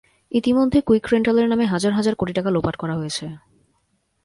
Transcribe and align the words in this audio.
ইতিমধ্যে 0.31 0.79
কুইক 0.81 1.05
রেন্টালের 1.11 1.47
নামে 1.49 1.65
হাজার 1.65 1.91
হাজার 1.93 2.15
কোটি 2.15 2.33
টাকা 2.33 2.49
লোপাট 2.49 2.75
করা 2.75 2.95
হয়েছে। 2.95 3.25